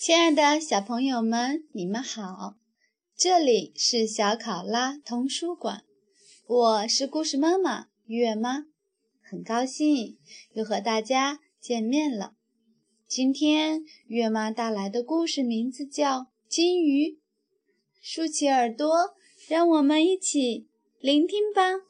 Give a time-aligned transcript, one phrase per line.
[0.00, 2.54] 亲爱的小朋友们，你们好，
[3.14, 5.82] 这里是小考拉童书馆，
[6.48, 8.64] 我是故事妈妈月妈，
[9.20, 10.16] 很高兴
[10.54, 12.36] 又和大家见面了。
[13.06, 17.10] 今天月妈带来的故事名字叫《金鱼》，
[18.00, 18.88] 竖起耳朵，
[19.46, 20.66] 让我们一起
[21.00, 21.84] 聆听吧。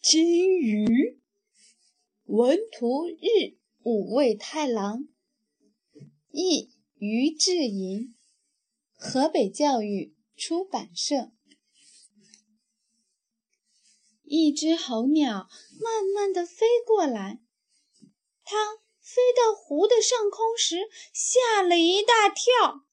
[0.00, 1.20] 金鱼，
[2.24, 5.06] 文图日五味太郎。
[6.30, 8.14] 译于志莹，
[8.94, 11.32] 河北教育出版社。
[14.34, 17.42] 一只候鸟慢慢地飞过来，
[18.44, 22.86] 它飞到湖的上空时吓了一大跳。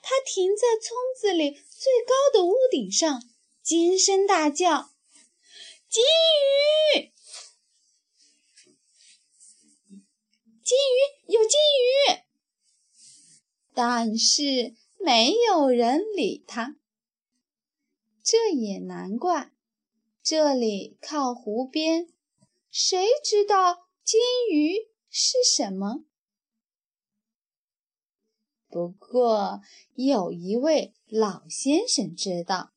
[0.00, 3.24] 它停在村子里最高的屋顶上，
[3.60, 4.92] 尖声大叫
[5.90, 6.04] ：“金
[6.94, 7.10] 鱼！”
[10.62, 12.22] 金鱼有金鱼，
[13.74, 16.76] 但是没有人理它。
[18.22, 19.50] 这也难怪，
[20.24, 22.08] 这里靠湖边，
[22.70, 24.18] 谁知道金
[24.50, 26.06] 鱼是什么？
[28.70, 29.60] 不过
[29.94, 32.72] 有一位老先生知道，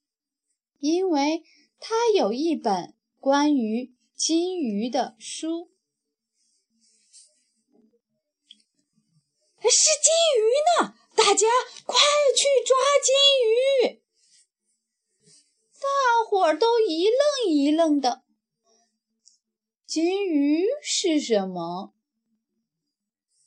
[0.79, 1.45] 因为
[1.79, 5.71] 他有一本关于金鱼的书。
[9.61, 10.43] 是金鱼
[10.81, 10.95] 呢！
[11.15, 11.47] 大家
[11.85, 11.95] 快
[12.35, 14.06] 去抓金鱼！
[15.79, 18.23] 大伙儿都一愣一愣的。
[19.85, 21.93] 金鱼是什么？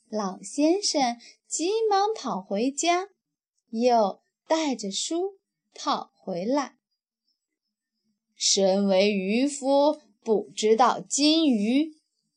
[0.09, 3.09] 老先生急忙跑回家，
[3.69, 5.39] 又带着书
[5.73, 6.77] 跑回来。
[8.35, 11.95] 身为渔夫，不知道金鱼，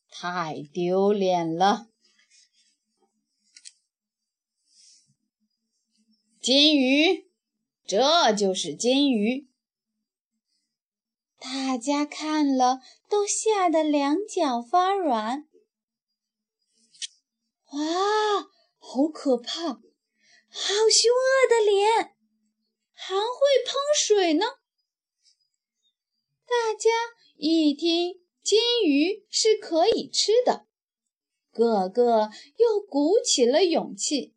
[0.09, 1.87] 太丢脸了。
[6.39, 7.27] 金鱼，
[7.87, 9.49] 这就是金鱼。
[11.45, 15.47] 大家看了都吓得两脚发软。
[17.71, 19.61] 哇，好可怕！
[19.61, 19.79] 好
[20.89, 22.15] 凶恶的脸，
[22.93, 23.23] 还会
[23.63, 24.45] 喷水呢。
[26.47, 26.89] 大家
[27.37, 30.65] 一听金鱼是可以吃的，
[31.51, 34.33] 个个又鼓起了勇气。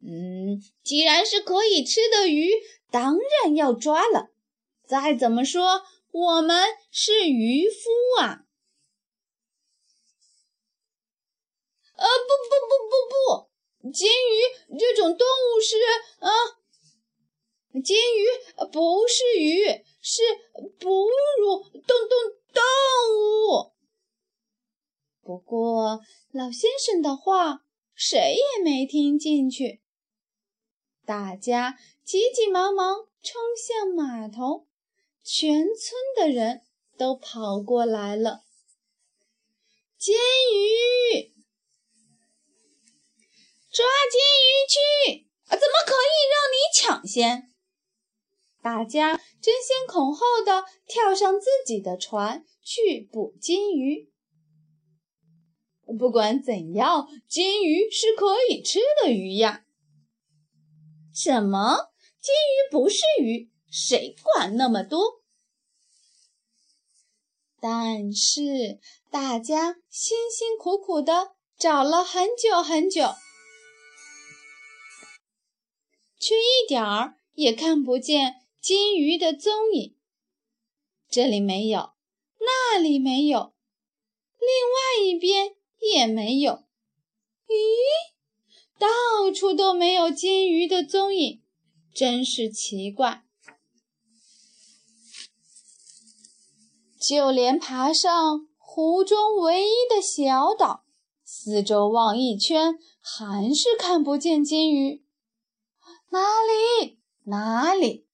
[0.00, 2.48] 嗯，既然是可以吃的鱼，
[2.92, 4.30] 当然要抓了。
[4.86, 5.82] 再怎么说，
[6.14, 8.46] 我们是渔夫啊！
[11.96, 15.76] 呃，不不不不不，金鱼这种动物是
[16.20, 16.30] 啊，
[17.82, 18.28] 金鱼
[18.70, 19.66] 不是鱼，
[20.00, 20.22] 是
[20.78, 21.08] 哺
[21.40, 22.16] 乳动动
[22.52, 22.62] 动
[23.48, 23.72] 物。
[25.20, 26.00] 不过
[26.30, 29.82] 老先生的话，谁也没听进去。
[31.04, 34.68] 大家急急忙忙冲向码头，
[35.26, 36.60] 全村的人
[36.98, 38.42] 都跑过来了。
[39.96, 41.32] 金鱼，
[43.72, 45.26] 抓金鱼去！
[45.46, 47.50] 啊，怎么可以让你抢先？
[48.62, 54.12] 大家争先恐后的跳上自己的船去捕金鱼。
[55.98, 59.64] 不管怎样，金鱼是可以吃的鱼呀。
[61.14, 61.92] 什么？
[62.20, 63.50] 金鱼不是鱼？
[63.76, 65.24] 谁管那么多？
[67.60, 68.78] 但是
[69.10, 73.14] 大家辛辛苦苦的找了很久很久，
[76.20, 79.96] 却一点儿也看不见金鱼的踪影。
[81.10, 81.94] 这里没有，
[82.38, 83.54] 那里没有，
[84.38, 86.62] 另外一边也没有。
[87.48, 88.14] 咦？
[88.78, 91.42] 到处都没有金鱼的踪影，
[91.92, 93.24] 真是奇怪。
[97.06, 100.84] 就连爬上湖中唯一的小岛，
[101.22, 105.04] 四周望一圈，还是看不见金鱼。
[106.08, 106.20] 哪
[106.80, 106.98] 里？
[107.24, 108.06] 哪里？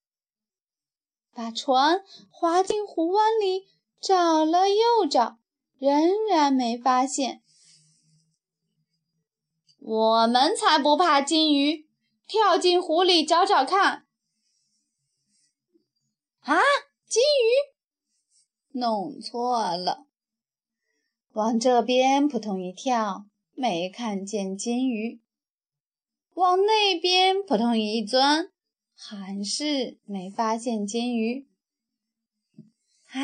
[1.33, 3.69] 把船划进湖湾里，
[4.01, 5.39] 找了又找，
[5.79, 7.43] 仍然没发现。
[9.79, 11.89] 我们才不怕金鱼，
[12.27, 14.07] 跳进湖里找找看。
[16.41, 16.59] 啊，
[17.07, 17.71] 金鱼
[18.73, 20.07] 弄错了。
[21.33, 25.21] 往这边扑通一跳，没看见金鱼；
[26.35, 28.51] 往那边扑通一钻，
[28.95, 31.47] 还是没发现金鱼。
[33.13, 33.21] 啊，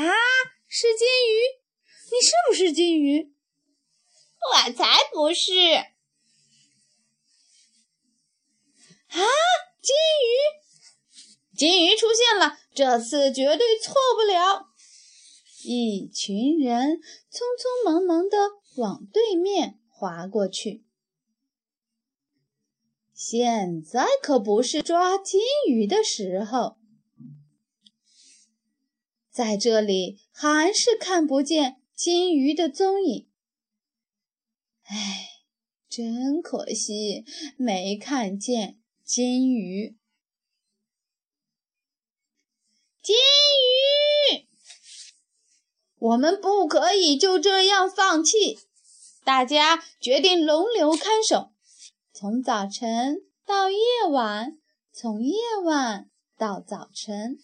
[0.69, 1.33] 是金鱼！
[2.11, 3.33] 你是不是金鱼？
[4.53, 5.53] 我才不是！
[9.09, 9.19] 啊，
[9.81, 10.29] 金鱼！
[11.57, 14.69] 金鱼出现了，这次绝对错不了。
[15.69, 18.37] 一群人匆匆忙忙地
[18.77, 20.85] 往对面划过去。
[23.13, 26.77] 现在可不是抓金鱼的时候，
[29.31, 33.29] 在这里还是看不见金鱼的踪影。
[34.83, 35.29] 哎，
[35.89, 37.25] 真可惜，
[37.57, 39.97] 没看见金鱼。
[43.03, 43.17] 金，
[46.07, 48.59] 我们不可以就这样放弃。
[49.25, 51.51] 大家决定轮流看守，
[52.13, 53.77] 从早晨到夜
[54.09, 54.57] 晚，
[54.93, 56.09] 从夜晚
[56.39, 57.39] 到早晨，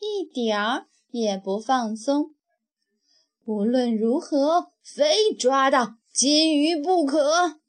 [0.00, 2.34] 一点儿也不放松。
[3.44, 7.60] 无论如何，非抓到金鱼不可。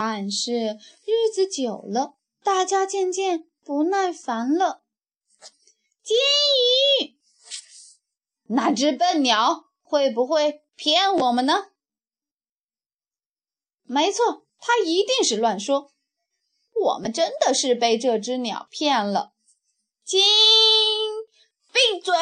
[0.00, 2.14] 但是日子久了，
[2.44, 4.84] 大家渐渐不耐烦了。
[6.04, 6.16] 金
[7.00, 7.18] 鱼，
[8.46, 11.72] 那只笨鸟会不会骗我们呢？
[13.82, 15.90] 没错，它一定是乱说。
[16.80, 19.32] 我们真的是被这只鸟骗了。
[20.04, 20.22] 金，
[21.72, 22.14] 闭嘴！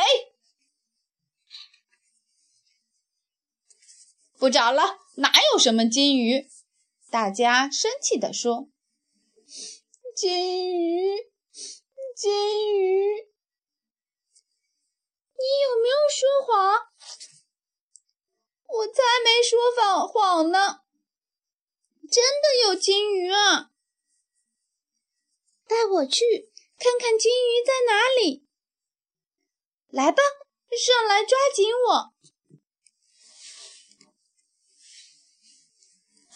[4.38, 6.48] 不找了，哪有什么金鱼？
[7.08, 8.68] 大家生气地说
[10.16, 11.30] ：“金鱼，
[12.16, 13.30] 金鱼，
[15.38, 16.82] 你有没有说谎？
[18.66, 20.80] 我才没说谎谎呢！
[22.10, 23.70] 真的有金鱼啊！
[25.68, 28.46] 带我去看看金鱼在哪里。
[29.88, 30.22] 来吧，
[30.76, 32.14] 上来抓紧我！”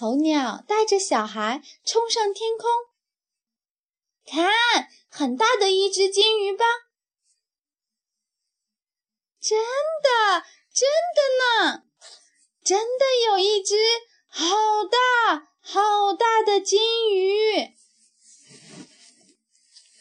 [0.00, 2.70] 候鸟带着小孩冲上天空，
[4.25, 6.64] 看，很大的一只金鱼吧？
[9.38, 9.58] 真
[10.02, 11.85] 的，真的呢，
[12.64, 13.76] 真的有一只
[14.26, 17.75] 好大好大的金鱼。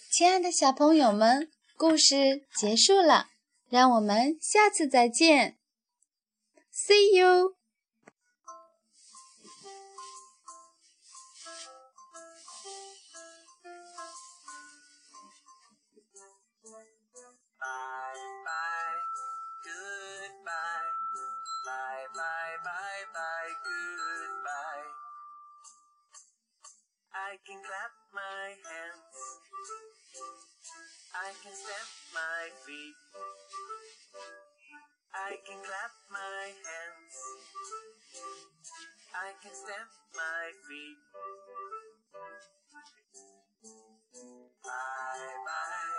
[0.09, 3.27] 亲爱的小朋友们，故事结束了，
[3.67, 5.59] 让我们下次再见
[6.73, 7.58] ，See you。
[27.49, 29.17] Can clap my hands.
[31.17, 32.97] I can stamp my feet.
[35.17, 37.15] I can clap my hands.
[39.17, 41.01] I can stamp my feet.
[44.61, 45.98] Bye bye.